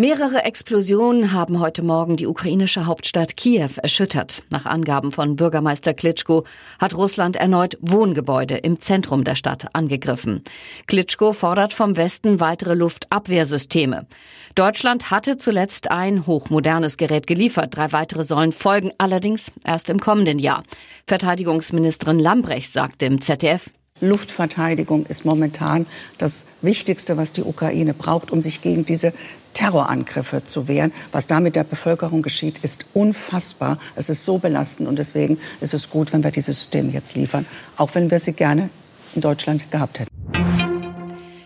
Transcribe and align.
Mehrere 0.00 0.44
Explosionen 0.44 1.32
haben 1.32 1.58
heute 1.58 1.82
Morgen 1.82 2.16
die 2.16 2.28
ukrainische 2.28 2.86
Hauptstadt 2.86 3.36
Kiew 3.36 3.70
erschüttert. 3.82 4.44
Nach 4.48 4.64
Angaben 4.64 5.10
von 5.10 5.34
Bürgermeister 5.34 5.92
Klitschko 5.92 6.44
hat 6.78 6.94
Russland 6.94 7.34
erneut 7.34 7.76
Wohngebäude 7.80 8.58
im 8.58 8.78
Zentrum 8.78 9.24
der 9.24 9.34
Stadt 9.34 9.74
angegriffen. 9.74 10.44
Klitschko 10.86 11.32
fordert 11.32 11.74
vom 11.74 11.96
Westen 11.96 12.38
weitere 12.38 12.74
Luftabwehrsysteme. 12.74 14.06
Deutschland 14.54 15.10
hatte 15.10 15.36
zuletzt 15.36 15.90
ein 15.90 16.28
hochmodernes 16.28 16.96
Gerät 16.96 17.26
geliefert. 17.26 17.76
Drei 17.76 17.90
weitere 17.90 18.22
sollen 18.22 18.52
folgen, 18.52 18.92
allerdings 18.98 19.50
erst 19.64 19.90
im 19.90 19.98
kommenden 19.98 20.38
Jahr. 20.38 20.62
Verteidigungsministerin 21.08 22.20
Lambrecht 22.20 22.72
sagte 22.72 23.06
im 23.06 23.20
ZDF, 23.20 23.70
Luftverteidigung 24.00 25.06
ist 25.06 25.24
momentan 25.24 25.86
das 26.18 26.46
Wichtigste, 26.62 27.16
was 27.16 27.32
die 27.32 27.42
Ukraine 27.42 27.94
braucht, 27.94 28.30
um 28.30 28.42
sich 28.42 28.62
gegen 28.62 28.84
diese 28.84 29.12
Terrorangriffe 29.54 30.44
zu 30.44 30.68
wehren. 30.68 30.92
Was 31.12 31.26
da 31.26 31.40
mit 31.40 31.56
der 31.56 31.64
Bevölkerung 31.64 32.22
geschieht, 32.22 32.58
ist 32.58 32.86
unfassbar. 32.94 33.78
Es 33.96 34.08
ist 34.08 34.24
so 34.24 34.38
belastend 34.38 34.88
und 34.88 34.98
deswegen 34.98 35.38
ist 35.60 35.74
es 35.74 35.90
gut, 35.90 36.12
wenn 36.12 36.22
wir 36.22 36.30
diese 36.30 36.52
Systeme 36.52 36.92
jetzt 36.92 37.16
liefern, 37.16 37.46
auch 37.76 37.94
wenn 37.94 38.10
wir 38.10 38.20
sie 38.20 38.32
gerne 38.32 38.70
in 39.14 39.20
Deutschland 39.20 39.70
gehabt 39.70 40.00
hätten. 40.00 40.17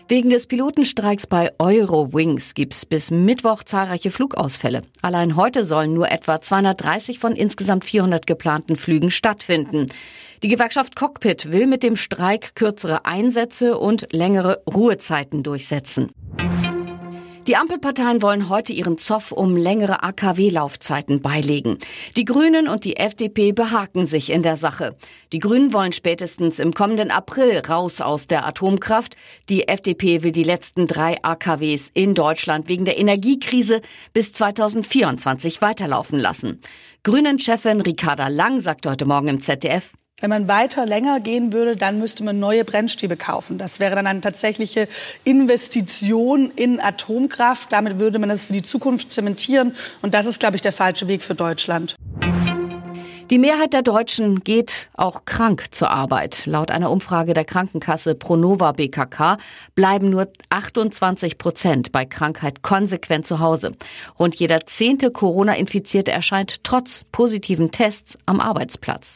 Wegen 0.09 0.29
des 0.29 0.47
Pilotenstreiks 0.47 1.27
bei 1.27 1.51
Eurowings 1.59 2.55
gibt 2.55 2.73
es 2.73 2.85
bis 2.85 3.09
Mittwoch 3.09 3.63
zahlreiche 3.63 4.11
Flugausfälle. 4.11 4.81
Allein 5.01 5.37
heute 5.37 5.63
sollen 5.63 5.93
nur 5.93 6.11
etwa 6.11 6.41
230 6.41 7.19
von 7.19 7.35
insgesamt 7.37 7.85
400 7.85 8.27
geplanten 8.27 8.75
Flügen 8.75 9.11
stattfinden. 9.11 9.87
Die 10.43 10.49
Gewerkschaft 10.49 10.97
Cockpit 10.97 11.53
will 11.53 11.67
mit 11.67 11.83
dem 11.83 11.95
Streik 11.95 12.53
kürzere 12.53 13.05
Einsätze 13.05 13.77
und 13.77 14.11
längere 14.11 14.61
Ruhezeiten 14.67 15.41
durchsetzen. 15.41 16.11
Die 17.47 17.57
Ampelparteien 17.57 18.21
wollen 18.21 18.47
heute 18.47 18.71
ihren 18.71 18.97
Zoff 18.97 19.33
um 19.33 19.57
längere 19.57 20.01
AKW-Laufzeiten 20.01 21.21
beilegen. 21.21 21.77
Die 22.15 22.23
Grünen 22.23 22.69
und 22.69 22.85
die 22.85 22.95
FDP 22.95 23.51
behaken 23.51 24.05
sich 24.05 24.29
in 24.29 24.43
der 24.43 24.55
Sache. 24.55 24.95
Die 25.33 25.39
Grünen 25.39 25.73
wollen 25.73 25.91
spätestens 25.91 26.59
im 26.59 26.73
kommenden 26.73 27.11
April 27.11 27.61
raus 27.67 27.99
aus 27.99 28.27
der 28.27 28.45
Atomkraft. 28.45 29.17
Die 29.49 29.67
FDP 29.67 30.23
will 30.23 30.31
die 30.31 30.45
letzten 30.45 30.87
drei 30.87 31.21
AKWs 31.21 31.89
in 31.93 32.13
Deutschland 32.13 32.69
wegen 32.69 32.85
der 32.85 32.97
Energiekrise 32.97 33.81
bis 34.13 34.31
2024 34.31 35.61
weiterlaufen 35.61 36.19
lassen. 36.19 36.61
Grünen-Chefin 37.03 37.81
Ricarda 37.81 38.29
Lang 38.29 38.61
sagte 38.61 38.89
heute 38.89 39.05
Morgen 39.05 39.27
im 39.27 39.41
ZDF, 39.41 39.91
wenn 40.23 40.29
man 40.29 40.47
weiter 40.47 40.85
länger 40.85 41.19
gehen 41.19 41.51
würde, 41.51 41.75
dann 41.75 41.99
müsste 41.99 42.23
man 42.23 42.39
neue 42.39 42.63
Brennstäbe 42.63 43.17
kaufen. 43.17 43.57
Das 43.57 43.81
wäre 43.81 43.93
dann 43.93 44.07
eine 44.07 44.21
tatsächliche 44.21 44.87
Investition 45.25 46.49
in 46.55 46.79
Atomkraft. 46.79 47.73
Damit 47.73 47.99
würde 47.99 48.19
man 48.19 48.29
es 48.29 48.45
für 48.45 48.53
die 48.53 48.61
Zukunft 48.61 49.11
zementieren. 49.11 49.75
Und 50.01 50.13
das 50.13 50.25
ist, 50.25 50.39
glaube 50.39 50.55
ich, 50.55 50.61
der 50.61 50.71
falsche 50.71 51.09
Weg 51.09 51.25
für 51.25 51.35
Deutschland. 51.35 51.97
Die 53.29 53.37
Mehrheit 53.37 53.73
der 53.73 53.81
Deutschen 53.81 54.45
geht 54.45 54.87
auch 54.93 55.25
krank 55.25 55.65
zur 55.71 55.89
Arbeit. 55.89 56.45
Laut 56.45 56.71
einer 56.71 56.89
Umfrage 56.89 57.33
der 57.33 57.43
Krankenkasse 57.43 58.15
Pronova 58.15 58.71
BKK 58.71 59.37
bleiben 59.75 60.09
nur 60.09 60.29
28 60.49 61.37
Prozent 61.37 61.91
bei 61.91 62.05
Krankheit 62.05 62.61
konsequent 62.61 63.25
zu 63.25 63.39
Hause. 63.39 63.73
Rund 64.17 64.35
jeder 64.35 64.65
zehnte 64.67 65.11
Corona-Infizierte 65.11 66.11
erscheint 66.11 66.63
trotz 66.63 67.03
positiven 67.11 67.71
Tests 67.71 68.17
am 68.25 68.39
Arbeitsplatz. 68.39 69.15